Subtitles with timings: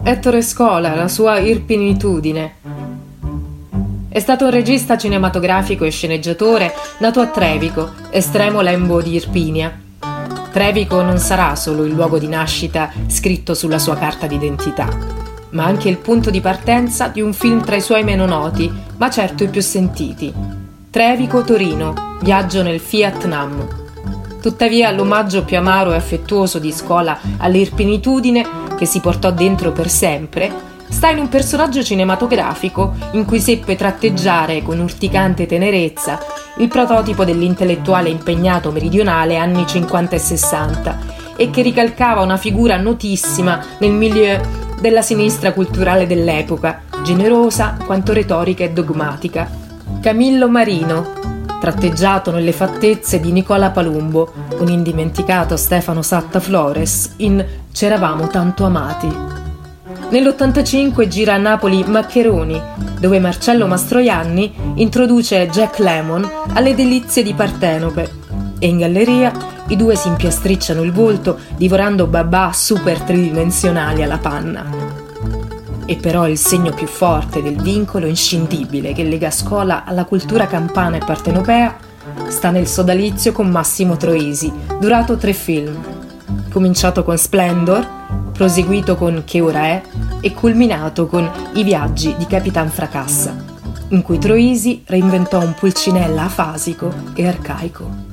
[0.00, 2.54] Ettore Scola, la sua irpinitudine.
[4.08, 9.76] È stato un regista cinematografico e sceneggiatore nato a Trevico, estremo lembo di Irpinia.
[10.50, 14.88] Trevico non sarà solo il luogo di nascita scritto sulla sua carta d'identità,
[15.50, 19.10] ma anche il punto di partenza di un film tra i suoi meno noti, ma
[19.10, 20.32] certo i più sentiti.
[20.90, 23.77] Trevico-Torino, viaggio nel Fiat Nam.
[24.40, 30.52] Tuttavia l'omaggio più amaro e affettuoso di Scola all'irpinitudine, che si portò dentro per sempre,
[30.88, 36.18] sta in un personaggio cinematografico in cui seppe tratteggiare con urticante tenerezza
[36.58, 40.98] il prototipo dell'intellettuale impegnato meridionale anni 50 e 60
[41.36, 44.40] e che ricalcava una figura notissima nel milieu
[44.80, 49.48] della sinistra culturale dell'epoca, generosa quanto retorica e dogmatica.
[50.00, 51.12] Camillo Marino,
[51.58, 59.08] tratteggiato nelle fattezze di Nicola Palumbo, un indimenticato Stefano Satta Flores in C'eravamo tanto amati.
[60.10, 62.60] Nell'85 gira a Napoli Maccheroni,
[62.98, 68.10] dove Marcello Mastroianni introduce Jack Lemon alle delizie di Partenope.
[68.58, 69.32] E in galleria
[69.68, 75.07] i due si impiastricciano il volto divorando babà super tridimensionali alla panna.
[75.90, 80.96] E però il segno più forte del vincolo inscindibile che lega scuola alla cultura campana
[80.96, 81.78] e partenopea
[82.28, 85.74] sta nel sodalizio con Massimo Troisi, durato tre film.
[86.50, 87.88] Cominciato con Splendor,
[88.32, 89.82] proseguito con Che ora è
[90.20, 93.34] e culminato con I viaggi di Capitan Fracassa,
[93.88, 98.07] in cui Troisi reinventò un pulcinella afasico e arcaico.